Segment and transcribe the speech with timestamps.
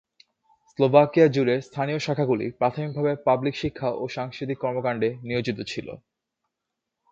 [0.69, 5.87] Slovakia জুড়ে স্থানীয় শাখাগুলি প্রাথমিকভাবে পাবলিক শিক্ষা ও সাংস্কৃতিক কর্মকাণ্ডে নিয়োজিত ছিল।